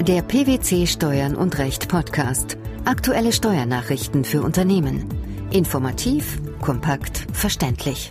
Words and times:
Der 0.00 0.22
PwC 0.22 0.86
Steuern 0.86 1.34
und 1.34 1.58
Recht 1.58 1.88
Podcast. 1.88 2.56
Aktuelle 2.84 3.32
Steuernachrichten 3.32 4.24
für 4.24 4.42
Unternehmen. 4.42 5.08
Informativ, 5.50 6.40
kompakt, 6.60 7.26
verständlich. 7.32 8.08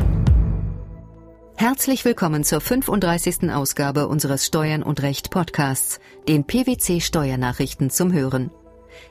Herzlich 1.56 2.04
willkommen 2.04 2.44
zur 2.44 2.60
35. 2.60 3.52
Ausgabe 3.52 4.10
unseres 4.10 4.46
Steuern 4.46 4.84
und 4.84 5.02
Recht 5.02 5.32
Podcasts, 5.32 6.00
den 6.28 6.46
PwC 6.46 7.00
Steuernachrichten 7.00 7.90
zum 7.90 8.12
Hören. 8.12 8.52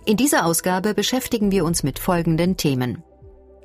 In 0.05 0.19
dieser 0.19 0.45
Ausgabe 0.45 0.93
beschäftigen 0.93 1.51
wir 1.51 1.65
uns 1.65 1.83
mit 1.83 1.99
folgenden 1.99 2.59
Themen. 2.59 3.03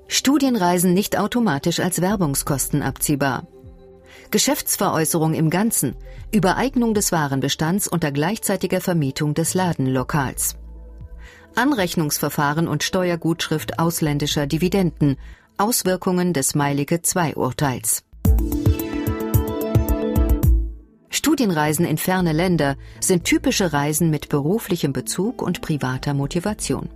Studienreisen 0.08 0.94
nicht 0.94 1.20
automatisch 1.20 1.82
als 1.82 2.02
Werbungskosten 2.02 2.82
abziehbar. 2.82 3.46
Geschäftsveräußerung 4.32 5.34
im 5.34 5.50
Ganzen, 5.50 5.96
Übereignung 6.32 6.94
des 6.94 7.12
Warenbestands 7.12 7.88
unter 7.88 8.12
gleichzeitiger 8.12 8.80
Vermietung 8.80 9.34
des 9.34 9.54
Ladenlokals. 9.54 10.56
Anrechnungsverfahren 11.56 12.70
und 12.70 12.82
Steuergutschrift 12.82 13.78
ausländischer 13.78 14.48
Dividenden, 14.48 15.18
Auswirkungen 15.58 16.32
des 16.32 16.56
Meilige 16.56 17.02
II-Urteils. 17.14 18.04
Studienreisen 21.10 21.86
in 21.86 21.98
ferne 21.98 22.32
Länder 22.32 22.78
sind 23.02 23.26
typische 23.26 23.74
Reisen 23.74 24.10
mit 24.10 24.30
beruflichem 24.30 24.94
Bezug 24.94 25.42
und 25.42 25.62
privater 25.62 26.14
Motivation. 26.14 26.90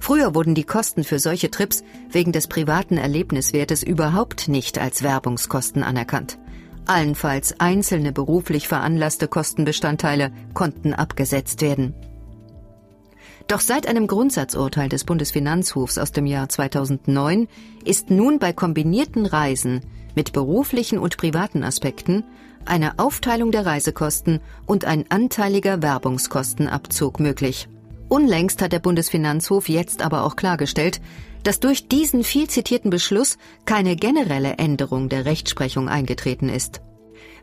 Früher 0.00 0.34
wurden 0.34 0.56
die 0.56 0.64
Kosten 0.64 1.04
für 1.04 1.20
solche 1.20 1.50
Trips 1.50 1.84
wegen 2.10 2.32
des 2.32 2.48
privaten 2.48 2.98
Erlebniswertes 2.98 3.84
überhaupt 3.84 4.48
nicht 4.48 4.78
als 4.78 5.02
Werbungskosten 5.04 5.84
anerkannt. 5.84 6.38
Allenfalls 6.86 7.60
einzelne 7.60 8.12
beruflich 8.12 8.68
veranlasste 8.68 9.28
Kostenbestandteile 9.28 10.32
konnten 10.52 10.92
abgesetzt 10.92 11.62
werden. 11.62 11.94
Doch 13.46 13.60
seit 13.60 13.86
einem 13.86 14.06
Grundsatzurteil 14.06 14.88
des 14.88 15.04
Bundesfinanzhofs 15.04 15.98
aus 15.98 16.12
dem 16.12 16.26
Jahr 16.26 16.48
2009 16.48 17.48
ist 17.84 18.10
nun 18.10 18.38
bei 18.38 18.52
kombinierten 18.52 19.26
Reisen 19.26 19.82
mit 20.14 20.32
beruflichen 20.32 20.98
und 20.98 21.16
privaten 21.16 21.62
Aspekten 21.62 22.24
eine 22.64 22.98
Aufteilung 22.98 23.50
der 23.50 23.66
Reisekosten 23.66 24.40
und 24.64 24.86
ein 24.86 25.04
anteiliger 25.10 25.82
Werbungskostenabzug 25.82 27.20
möglich. 27.20 27.68
Unlängst 28.08 28.62
hat 28.62 28.72
der 28.72 28.78
Bundesfinanzhof 28.78 29.68
jetzt 29.68 30.02
aber 30.02 30.24
auch 30.24 30.36
klargestellt, 30.36 31.00
dass 31.44 31.60
durch 31.60 31.86
diesen 31.88 32.24
viel 32.24 32.48
zitierten 32.48 32.90
Beschluss 32.90 33.38
keine 33.64 33.94
generelle 33.94 34.54
Änderung 34.54 35.08
der 35.08 35.24
Rechtsprechung 35.24 35.88
eingetreten 35.88 36.48
ist. 36.48 36.80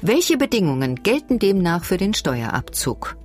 Welche 0.01 0.37
Bedingungen 0.37 1.03
gelten 1.03 1.39
demnach 1.39 1.85
für 1.85 1.97
den 1.97 2.13
Steuerabzug? 2.13 3.15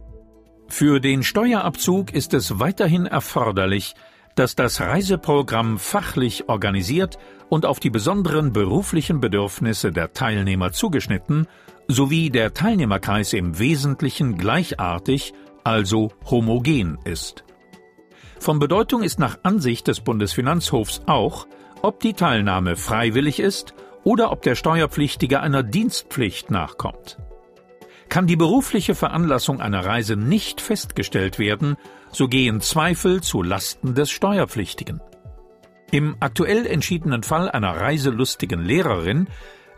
Für 0.68 1.00
den 1.00 1.22
Steuerabzug 1.22 2.12
ist 2.12 2.34
es 2.34 2.60
weiterhin 2.60 3.06
erforderlich, 3.06 3.94
dass 4.34 4.54
das 4.54 4.80
Reiseprogramm 4.80 5.78
fachlich 5.78 6.48
organisiert 6.48 7.18
und 7.48 7.64
auf 7.64 7.80
die 7.80 7.90
besonderen 7.90 8.52
beruflichen 8.52 9.20
Bedürfnisse 9.20 9.92
der 9.92 10.12
Teilnehmer 10.12 10.72
zugeschnitten 10.72 11.46
sowie 11.88 12.30
der 12.30 12.52
Teilnehmerkreis 12.52 13.32
im 13.32 13.58
Wesentlichen 13.58 14.36
gleichartig, 14.36 15.32
also 15.64 16.12
homogen 16.28 16.98
ist. 17.04 17.45
Von 18.38 18.58
Bedeutung 18.58 19.02
ist 19.02 19.18
nach 19.18 19.38
Ansicht 19.42 19.88
des 19.88 20.00
Bundesfinanzhofs 20.00 21.02
auch, 21.06 21.46
ob 21.82 22.00
die 22.00 22.14
Teilnahme 22.14 22.76
freiwillig 22.76 23.40
ist 23.40 23.74
oder 24.04 24.30
ob 24.30 24.42
der 24.42 24.54
Steuerpflichtige 24.54 25.40
einer 25.40 25.62
Dienstpflicht 25.62 26.50
nachkommt. 26.50 27.18
Kann 28.08 28.26
die 28.26 28.36
berufliche 28.36 28.94
Veranlassung 28.94 29.60
einer 29.60 29.84
Reise 29.84 30.16
nicht 30.16 30.60
festgestellt 30.60 31.38
werden, 31.38 31.76
so 32.12 32.28
gehen 32.28 32.60
Zweifel 32.60 33.20
zu 33.20 33.42
Lasten 33.42 33.94
des 33.94 34.10
Steuerpflichtigen. 34.10 35.00
Im 35.90 36.16
aktuell 36.20 36.66
entschiedenen 36.66 37.22
Fall 37.22 37.50
einer 37.50 37.72
reiselustigen 37.80 38.64
Lehrerin 38.64 39.28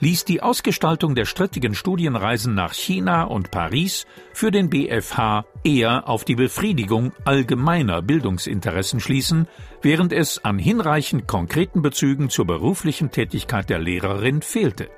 ließ 0.01 0.25
die 0.25 0.43
Ausgestaltung 0.43 1.15
der 1.15 1.25
strittigen 1.25 1.75
Studienreisen 1.75 2.55
nach 2.55 2.73
China 2.73 3.25
und 3.25 3.51
Paris 3.51 4.07
für 4.33 4.51
den 4.51 4.71
BFH 4.71 5.45
eher 5.65 6.09
auf 6.09 6.25
die 6.25 6.37
Befriedigung 6.37 7.13
allgemeiner 7.25 8.03
Bildungsinteressen 8.03 9.01
schließen, 9.01 9.49
während 9.83 10.13
es 10.13 10.45
an 10.45 10.59
hinreichend 10.59 11.27
konkreten 11.27 11.83
Bezügen 11.83 12.31
zur 12.31 12.47
beruflichen 12.47 13.11
Tätigkeit 13.11 13.69
der 13.71 13.79
Lehrerin 13.79 14.43
fehlte. 14.43 14.89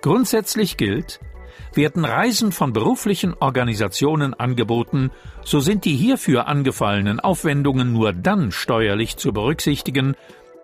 Grundsätzlich 0.00 0.76
gilt, 0.76 1.20
werden 1.74 2.04
Reisen 2.04 2.52
von 2.52 2.72
beruflichen 2.72 3.34
Organisationen 3.38 4.34
angeboten, 4.34 5.10
so 5.44 5.60
sind 5.60 5.84
die 5.84 5.96
hierfür 5.96 6.46
angefallenen 6.46 7.20
Aufwendungen 7.20 7.92
nur 7.92 8.12
dann 8.12 8.52
steuerlich 8.52 9.16
zu 9.16 9.32
berücksichtigen, 9.32 10.16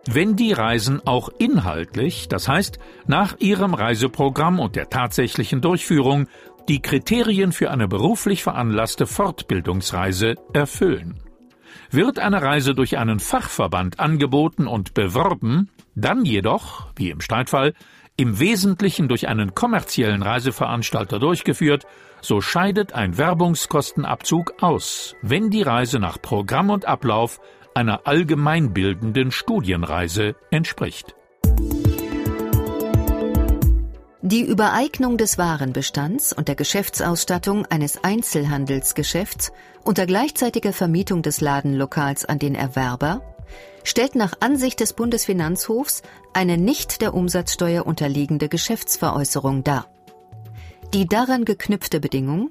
wenn 0.06 0.36
die 0.36 0.52
Reisen 0.52 1.06
auch 1.06 1.28
inhaltlich, 1.38 2.28
das 2.28 2.48
heißt 2.48 2.78
nach 3.06 3.38
ihrem 3.38 3.74
Reiseprogramm 3.74 4.58
und 4.60 4.76
der 4.76 4.88
tatsächlichen 4.88 5.60
Durchführung, 5.60 6.28
die 6.68 6.80
Kriterien 6.80 7.52
für 7.52 7.70
eine 7.70 7.88
beruflich 7.88 8.42
veranlasste 8.42 9.06
Fortbildungsreise 9.06 10.34
erfüllen. 10.52 11.20
Wird 11.90 12.18
eine 12.18 12.42
Reise 12.42 12.74
durch 12.74 12.98
einen 12.98 13.18
Fachverband 13.18 13.98
angeboten 13.98 14.66
und 14.66 14.92
beworben, 14.92 15.70
dann 15.94 16.24
jedoch, 16.24 16.88
wie 16.96 17.10
im 17.10 17.20
Streitfall, 17.20 17.72
im 18.16 18.38
Wesentlichen 18.40 19.08
durch 19.08 19.28
einen 19.28 19.54
kommerziellen 19.54 20.22
Reiseveranstalter 20.22 21.18
durchgeführt, 21.18 21.86
so 22.20 22.40
scheidet 22.40 22.92
ein 22.92 23.16
Werbungskostenabzug 23.16 24.54
aus, 24.60 25.14
wenn 25.22 25.50
die 25.50 25.62
Reise 25.62 25.98
nach 26.00 26.20
Programm 26.20 26.70
und 26.70 26.84
Ablauf 26.84 27.40
einer 27.78 28.08
allgemeinbildenden 28.08 29.30
Studienreise 29.30 30.34
entspricht. 30.50 31.14
Die 34.20 34.42
Übereignung 34.42 35.16
des 35.16 35.38
Warenbestands 35.38 36.32
und 36.32 36.48
der 36.48 36.56
Geschäftsausstattung 36.56 37.66
eines 37.66 38.02
Einzelhandelsgeschäfts 38.02 39.52
unter 39.84 40.06
gleichzeitiger 40.06 40.72
Vermietung 40.72 41.22
des 41.22 41.40
Ladenlokals 41.40 42.24
an 42.24 42.40
den 42.40 42.56
Erwerber 42.56 43.22
stellt 43.84 44.16
nach 44.16 44.32
Ansicht 44.40 44.80
des 44.80 44.92
Bundesfinanzhofs 44.92 46.02
eine 46.34 46.58
nicht 46.58 47.00
der 47.00 47.14
Umsatzsteuer 47.14 47.86
unterliegende 47.86 48.48
Geschäftsveräußerung 48.48 49.62
dar. 49.62 49.86
Die 50.94 51.06
daran 51.06 51.44
geknüpfte 51.44 52.00
Bedingung 52.00 52.50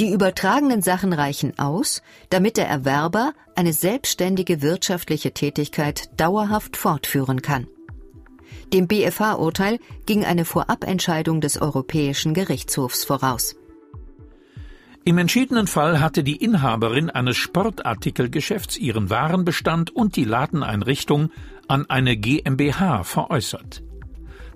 die 0.00 0.10
übertragenen 0.12 0.80
Sachen 0.80 1.12
reichen 1.12 1.58
aus, 1.58 2.02
damit 2.30 2.56
der 2.56 2.66
Erwerber 2.66 3.34
eine 3.54 3.74
selbstständige 3.74 4.62
wirtschaftliche 4.62 5.32
Tätigkeit 5.32 6.08
dauerhaft 6.18 6.76
fortführen 6.76 7.42
kann. 7.42 7.66
Dem 8.72 8.86
BFH-Urteil 8.86 9.78
ging 10.06 10.24
eine 10.24 10.44
Vorabentscheidung 10.44 11.40
des 11.40 11.60
Europäischen 11.60 12.34
Gerichtshofs 12.34 13.04
voraus. 13.04 13.56
Im 15.04 15.18
entschiedenen 15.18 15.66
Fall 15.66 16.00
hatte 16.00 16.22
die 16.22 16.36
Inhaberin 16.36 17.10
eines 17.10 17.36
Sportartikelgeschäfts 17.36 18.78
ihren 18.78 19.10
Warenbestand 19.10 19.94
und 19.94 20.16
die 20.16 20.24
Ladeneinrichtung 20.24 21.30
an 21.68 21.88
eine 21.88 22.16
GmbH 22.16 23.02
veräußert. 23.04 23.82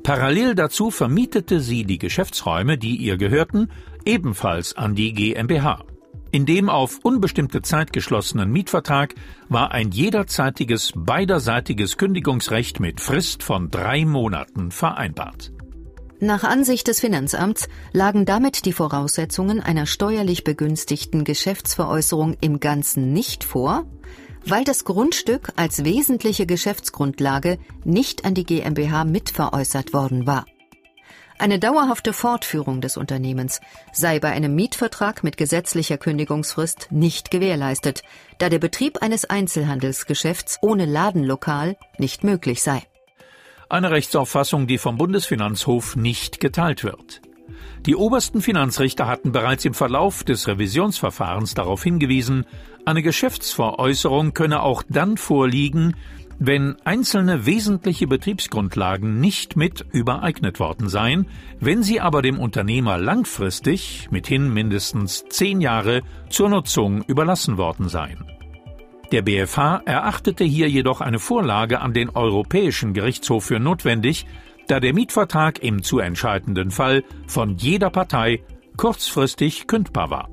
Parallel 0.04 0.54
dazu 0.54 0.90
vermietete 0.90 1.60
sie 1.60 1.84
die 1.84 1.96
Geschäftsräume, 1.96 2.76
die 2.76 2.96
ihr 2.96 3.16
gehörten, 3.16 3.70
ebenfalls 4.04 4.76
an 4.76 4.94
die 4.94 5.12
GmbH. 5.12 5.84
In 6.30 6.46
dem 6.46 6.68
auf 6.68 6.98
unbestimmte 7.04 7.62
Zeit 7.62 7.92
geschlossenen 7.92 8.50
Mietvertrag 8.50 9.14
war 9.48 9.70
ein 9.70 9.92
jederzeitiges 9.92 10.92
beiderseitiges 10.96 11.96
Kündigungsrecht 11.96 12.80
mit 12.80 13.00
Frist 13.00 13.44
von 13.44 13.70
drei 13.70 14.04
Monaten 14.04 14.72
vereinbart. 14.72 15.52
Nach 16.18 16.42
Ansicht 16.42 16.88
des 16.88 17.00
Finanzamts 17.00 17.68
lagen 17.92 18.24
damit 18.24 18.64
die 18.64 18.72
Voraussetzungen 18.72 19.60
einer 19.60 19.86
steuerlich 19.86 20.42
begünstigten 20.42 21.22
Geschäftsveräußerung 21.22 22.36
im 22.40 22.60
Ganzen 22.60 23.12
nicht 23.12 23.44
vor, 23.44 23.84
weil 24.46 24.64
das 24.64 24.84
Grundstück 24.84 25.52
als 25.56 25.84
wesentliche 25.84 26.46
Geschäftsgrundlage 26.46 27.58
nicht 27.84 28.24
an 28.24 28.34
die 28.34 28.44
GmbH 28.44 29.04
mitveräußert 29.04 29.92
worden 29.92 30.26
war. 30.26 30.46
Eine 31.38 31.58
dauerhafte 31.58 32.12
Fortführung 32.12 32.80
des 32.80 32.96
Unternehmens 32.96 33.60
sei 33.92 34.20
bei 34.20 34.30
einem 34.30 34.54
Mietvertrag 34.54 35.24
mit 35.24 35.36
gesetzlicher 35.36 35.98
Kündigungsfrist 35.98 36.88
nicht 36.90 37.30
gewährleistet, 37.30 38.02
da 38.38 38.48
der 38.48 38.60
Betrieb 38.60 39.02
eines 39.02 39.24
Einzelhandelsgeschäfts 39.24 40.58
ohne 40.62 40.84
Ladenlokal 40.84 41.76
nicht 41.98 42.22
möglich 42.22 42.62
sei. 42.62 42.82
Eine 43.68 43.90
Rechtsauffassung, 43.90 44.68
die 44.68 44.78
vom 44.78 44.96
Bundesfinanzhof 44.96 45.96
nicht 45.96 46.38
geteilt 46.38 46.84
wird. 46.84 47.20
Die 47.86 47.96
obersten 47.96 48.40
Finanzrichter 48.40 49.06
hatten 49.06 49.32
bereits 49.32 49.64
im 49.64 49.74
Verlauf 49.74 50.24
des 50.24 50.46
Revisionsverfahrens 50.48 51.54
darauf 51.54 51.82
hingewiesen, 51.82 52.46
eine 52.86 53.02
Geschäftsveräußerung 53.02 54.34
könne 54.34 54.62
auch 54.62 54.82
dann 54.88 55.16
vorliegen, 55.16 55.96
wenn 56.38 56.76
einzelne 56.84 57.46
wesentliche 57.46 58.06
Betriebsgrundlagen 58.06 59.20
nicht 59.20 59.56
mit 59.56 59.84
übereignet 59.92 60.60
worden 60.60 60.88
seien, 60.88 61.26
wenn 61.60 61.82
sie 61.82 62.00
aber 62.00 62.22
dem 62.22 62.38
Unternehmer 62.38 62.98
langfristig, 62.98 64.08
mithin 64.10 64.52
mindestens 64.52 65.24
zehn 65.28 65.60
Jahre, 65.60 66.02
zur 66.28 66.48
Nutzung 66.48 67.02
überlassen 67.04 67.56
worden 67.56 67.88
seien. 67.88 68.24
Der 69.12 69.22
BfH 69.22 69.82
erachtete 69.84 70.44
hier 70.44 70.68
jedoch 70.68 71.00
eine 71.00 71.18
Vorlage 71.18 71.80
an 71.80 71.92
den 71.92 72.10
Europäischen 72.10 72.94
Gerichtshof 72.94 73.44
für 73.44 73.60
notwendig, 73.60 74.26
da 74.66 74.80
der 74.80 74.94
Mietvertrag 74.94 75.62
im 75.62 75.82
zu 75.82 75.98
entscheidenden 75.98 76.70
Fall 76.70 77.04
von 77.26 77.56
jeder 77.56 77.90
Partei 77.90 78.42
kurzfristig 78.76 79.66
kündbar 79.66 80.10
war. 80.10 80.30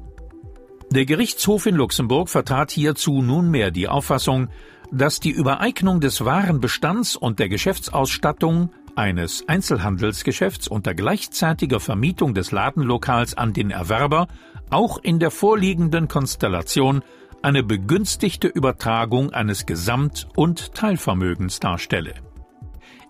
Der 0.92 1.06
Gerichtshof 1.06 1.68
in 1.68 1.76
Luxemburg 1.76 2.30
vertrat 2.30 2.72
hierzu 2.72 3.22
nunmehr 3.22 3.72
die 3.72 3.88
Auffassung, 3.88 4.50
dass 4.92 5.20
die 5.20 5.32
Übereignung 5.32 6.02
des 6.02 6.24
Warenbestands 6.26 7.16
und 7.16 7.40
der 7.40 7.50
Geschäftsausstattung 7.50 8.72
eines 8.96 9.48
Einzelhandelsgeschäfts 9.48 10.68
unter 10.68 10.94
gleichzeitiger 10.94 11.80
Vermietung 11.80 12.34
des 12.34 12.52
Ladenlokals 12.52 13.36
an 13.36 13.54
den 13.54 13.72
Erwerber 13.72 14.28
auch 14.70 14.98
in 15.02 15.20
der 15.20 15.32
vorliegenden 15.32 16.08
Konstellation 16.08 17.02
eine 17.42 17.64
begünstigte 17.64 18.48
Übertragung 18.48 19.32
eines 19.32 19.66
Gesamt- 19.66 20.28
und 20.36 20.74
Teilvermögens 20.74 21.60
darstelle. 21.60 22.14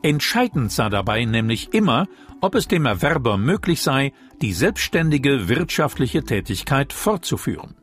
Entscheidend 0.04 0.72
sei 0.72 0.90
dabei 0.90 1.26
nämlich 1.26 1.74
immer, 1.74 2.08
ob 2.42 2.56
es 2.56 2.68
dem 2.68 2.86
Erwerber 2.86 3.38
möglich 3.38 3.82
sei, 3.82 4.14
die 4.42 4.54
selbstständige 4.54 5.48
wirtschaftliche 5.48 6.24
Tätigkeit 6.24 6.94
fortzuführen. 6.94 7.76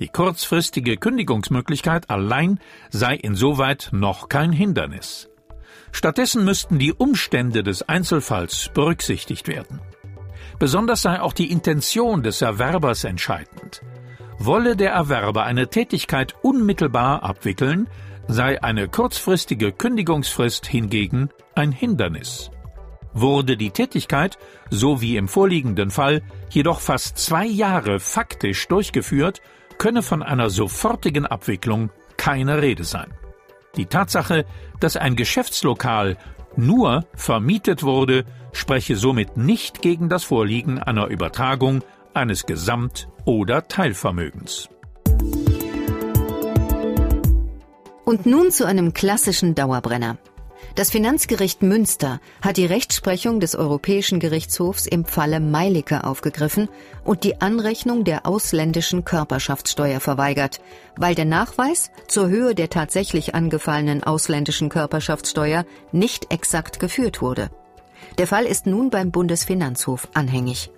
Die 0.00 0.08
kurzfristige 0.08 0.96
Kündigungsmöglichkeit 0.96 2.08
allein 2.08 2.58
sei 2.88 3.16
insoweit 3.16 3.90
noch 3.92 4.30
kein 4.30 4.50
Hindernis. 4.50 5.28
Stattdessen 5.92 6.44
müssten 6.44 6.78
die 6.78 6.94
Umstände 6.94 7.62
des 7.62 7.82
Einzelfalls 7.82 8.70
berücksichtigt 8.72 9.46
werden. 9.46 9.80
Besonders 10.58 11.02
sei 11.02 11.20
auch 11.20 11.34
die 11.34 11.50
Intention 11.50 12.22
des 12.22 12.40
Erwerbers 12.40 13.04
entscheidend. 13.04 13.82
Wolle 14.38 14.74
der 14.74 14.92
Erwerber 14.92 15.44
eine 15.44 15.68
Tätigkeit 15.68 16.34
unmittelbar 16.40 17.22
abwickeln, 17.22 17.86
sei 18.26 18.62
eine 18.62 18.88
kurzfristige 18.88 19.70
Kündigungsfrist 19.70 20.66
hingegen 20.66 21.28
ein 21.54 21.72
Hindernis. 21.72 22.50
Wurde 23.12 23.58
die 23.58 23.70
Tätigkeit, 23.70 24.38
so 24.70 25.02
wie 25.02 25.16
im 25.16 25.28
vorliegenden 25.28 25.90
Fall, 25.90 26.22
jedoch 26.48 26.80
fast 26.80 27.18
zwei 27.18 27.44
Jahre 27.44 28.00
faktisch 28.00 28.66
durchgeführt, 28.68 29.42
könne 29.80 30.02
von 30.02 30.22
einer 30.22 30.50
sofortigen 30.50 31.26
Abwicklung 31.26 31.88
keine 32.18 32.60
Rede 32.60 32.84
sein. 32.84 33.14
Die 33.76 33.86
Tatsache, 33.86 34.44
dass 34.78 34.98
ein 34.98 35.16
Geschäftslokal 35.16 36.18
nur 36.54 37.06
vermietet 37.14 37.82
wurde, 37.82 38.26
spreche 38.52 38.94
somit 38.94 39.38
nicht 39.38 39.80
gegen 39.80 40.10
das 40.10 40.22
Vorliegen 40.22 40.78
einer 40.78 41.06
Übertragung 41.06 41.82
eines 42.12 42.44
Gesamt- 42.44 43.08
oder 43.24 43.68
Teilvermögens. 43.68 44.68
Und 48.04 48.26
nun 48.26 48.50
zu 48.50 48.66
einem 48.66 48.92
klassischen 48.92 49.54
Dauerbrenner. 49.54 50.18
Das 50.76 50.90
Finanzgericht 50.90 51.62
Münster 51.62 52.20
hat 52.42 52.56
die 52.56 52.66
Rechtsprechung 52.66 53.40
des 53.40 53.56
Europäischen 53.56 54.20
Gerichtshofs 54.20 54.86
im 54.86 55.04
Falle 55.04 55.40
Meilicke 55.40 56.04
aufgegriffen 56.04 56.68
und 57.04 57.24
die 57.24 57.40
Anrechnung 57.40 58.04
der 58.04 58.26
ausländischen 58.26 59.04
Körperschaftssteuer 59.04 60.00
verweigert, 60.00 60.60
weil 60.96 61.14
der 61.14 61.24
Nachweis 61.24 61.90
zur 62.06 62.28
Höhe 62.28 62.54
der 62.54 62.70
tatsächlich 62.70 63.34
angefallenen 63.34 64.04
ausländischen 64.04 64.68
Körperschaftssteuer 64.68 65.64
nicht 65.92 66.32
exakt 66.32 66.78
geführt 66.78 67.20
wurde. 67.20 67.50
Der 68.18 68.26
Fall 68.26 68.44
ist 68.44 68.66
nun 68.66 68.90
beim 68.90 69.10
Bundesfinanzhof 69.10 70.08
anhängig. 70.14 70.70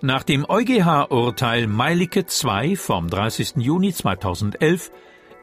Nach 0.00 0.22
dem 0.22 0.46
EuGH-Urteil 0.48 1.66
Meilicke 1.66 2.24
II 2.44 2.76
vom 2.76 3.10
30. 3.10 3.54
Juni 3.56 3.92
2011 3.92 4.92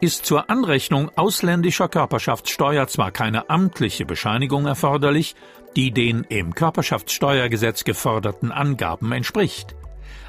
ist 0.05 0.23
zur 0.23 0.51
Anrechnung 0.51 1.09
ausländischer 1.15 1.89
Körperschaftssteuer 1.89 2.87
zwar 2.87 3.09
keine 3.09 3.49
amtliche 3.49 4.05
Bescheinigung 4.05 4.67
erforderlich, 4.67 5.35
die 5.75 5.89
den 5.89 6.23
im 6.29 6.53
Körperschaftssteuergesetz 6.53 7.83
geforderten 7.85 8.51
Angaben 8.51 9.11
entspricht. 9.11 9.75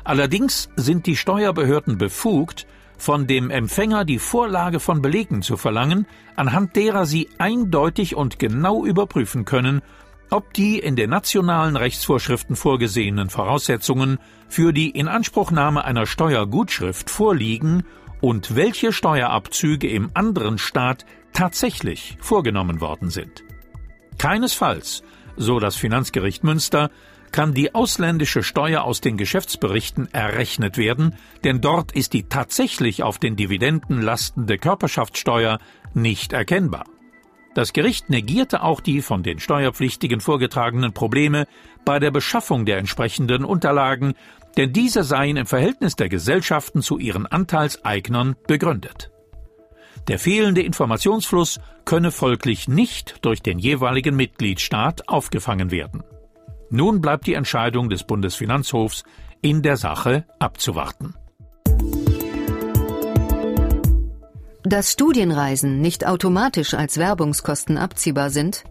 Allerdings 0.02 0.70
sind 0.76 1.04
die 1.04 1.14
Steuerbehörden 1.14 1.98
befugt, 1.98 2.66
von 2.96 3.26
dem 3.26 3.50
Empfänger 3.50 4.06
die 4.06 4.18
Vorlage 4.18 4.80
von 4.80 5.02
Belegen 5.02 5.42
zu 5.42 5.58
verlangen, 5.58 6.06
anhand 6.36 6.74
derer 6.74 7.04
sie 7.04 7.28
eindeutig 7.36 8.16
und 8.16 8.38
genau 8.38 8.86
überprüfen 8.86 9.44
können, 9.44 9.82
ob 10.30 10.54
die 10.54 10.78
in 10.78 10.96
den 10.96 11.10
nationalen 11.10 11.76
Rechtsvorschriften 11.76 12.56
vorgesehenen 12.56 13.28
Voraussetzungen 13.28 14.16
für 14.48 14.72
die 14.72 14.88
Inanspruchnahme 14.88 15.84
einer 15.84 16.06
Steuergutschrift 16.06 17.10
vorliegen 17.10 17.84
und 18.20 18.56
welche 18.56 18.92
Steuerabzüge 18.92 19.88
im 19.88 20.10
anderen 20.14 20.58
Staat 20.58 21.04
tatsächlich 21.32 22.16
vorgenommen 22.20 22.80
worden 22.80 23.10
sind. 23.10 23.44
Keinesfalls, 24.18 25.02
so 25.36 25.58
das 25.60 25.76
Finanzgericht 25.76 26.44
Münster, 26.44 26.90
kann 27.32 27.52
die 27.52 27.74
ausländische 27.74 28.42
Steuer 28.42 28.82
aus 28.82 29.02
den 29.02 29.18
Geschäftsberichten 29.18 30.08
errechnet 30.14 30.78
werden, 30.78 31.14
denn 31.44 31.60
dort 31.60 31.92
ist 31.92 32.14
die 32.14 32.22
tatsächlich 32.22 33.02
auf 33.02 33.18
den 33.18 33.36
Dividenden 33.36 34.00
lastende 34.00 34.56
Körperschaftssteuer 34.56 35.58
nicht 35.92 36.32
erkennbar. 36.32 36.84
Das 37.56 37.72
Gericht 37.72 38.10
negierte 38.10 38.62
auch 38.62 38.80
die 38.82 39.00
von 39.00 39.22
den 39.22 39.38
Steuerpflichtigen 39.38 40.20
vorgetragenen 40.20 40.92
Probleme 40.92 41.46
bei 41.86 41.98
der 41.98 42.10
Beschaffung 42.10 42.66
der 42.66 42.76
entsprechenden 42.76 43.46
Unterlagen, 43.46 44.12
denn 44.58 44.74
diese 44.74 45.04
seien 45.04 45.38
im 45.38 45.46
Verhältnis 45.46 45.96
der 45.96 46.10
Gesellschaften 46.10 46.82
zu 46.82 46.98
ihren 46.98 47.24
Anteilseignern 47.24 48.36
begründet. 48.46 49.10
Der 50.06 50.18
fehlende 50.18 50.60
Informationsfluss 50.60 51.58
könne 51.86 52.10
folglich 52.10 52.68
nicht 52.68 53.24
durch 53.24 53.40
den 53.40 53.58
jeweiligen 53.58 54.16
Mitgliedstaat 54.16 55.08
aufgefangen 55.08 55.70
werden. 55.70 56.02
Nun 56.68 57.00
bleibt 57.00 57.26
die 57.26 57.32
Entscheidung 57.32 57.88
des 57.88 58.04
Bundesfinanzhofs 58.04 59.04
in 59.40 59.62
der 59.62 59.78
Sache 59.78 60.26
abzuwarten. 60.38 61.14
Dass 64.68 64.90
Studienreisen 64.90 65.80
nicht 65.80 66.08
automatisch 66.08 66.74
als 66.74 66.98
Werbungskosten 66.98 67.78
abziehbar 67.78 68.30
sind, 68.30 68.64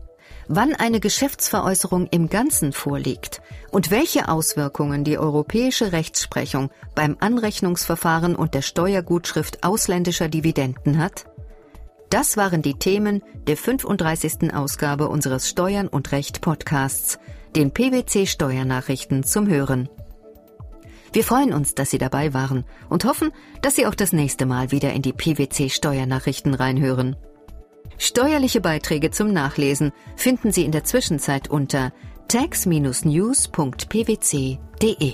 wann 0.50 0.76
eine 0.76 1.00
Geschäftsveräußerung 1.00 2.08
im 2.08 2.28
Ganzen 2.28 2.74
vorliegt 2.74 3.42
und 3.72 3.92
welche 3.92 4.28
Auswirkungen 4.28 5.06
die 5.06 5.18
europäische 5.18 5.94
Rechtsprechung 5.94 6.70
beim 6.96 7.16
Anrechnungsverfahren 7.22 8.36
und 8.36 8.56
der 8.56 8.62
Steuergutschrift 8.62 9.64
ausländischer 9.64 10.28
Dividenden 10.28 10.98
hat? 10.98 11.28
Das 12.10 12.36
waren 12.36 12.62
die 12.62 12.78
Themen 12.78 13.24
der 13.48 13.56
35. 13.56 14.54
Ausgabe 14.54 15.08
unseres 15.08 15.48
Steuern 15.48 15.88
und 15.88 16.12
Recht 16.12 16.42
Podcasts, 16.42 17.20
den 17.56 17.72
PwC 17.72 18.26
Steuernachrichten 18.26 19.24
zum 19.24 19.48
Hören. 19.48 19.88
Wir 21.16 21.24
freuen 21.24 21.54
uns, 21.54 21.74
dass 21.76 21.92
Sie 21.92 21.98
dabei 21.98 22.34
waren 22.34 22.66
und 22.90 23.06
hoffen, 23.06 23.32
dass 23.62 23.78
Sie 23.78 23.86
auch 23.86 23.96
das 23.96 24.12
nächste 24.12 24.46
Mal 24.46 24.72
wieder 24.72 24.92
in 24.92 25.02
die 25.02 25.14
PwC 25.14 25.70
Steuernachrichten 25.70 26.54
reinhören. 26.54 27.16
Steuerliche 27.98 28.60
Beiträge 28.60 29.12
zum 29.12 29.32
Nachlesen 29.32 29.94
finden 30.18 30.52
Sie 30.52 30.66
in 30.66 30.74
der 30.74 30.84
Zwischenzeit 30.84 31.50
unter 31.50 31.94
tax-news.pwc.de. 32.28 35.14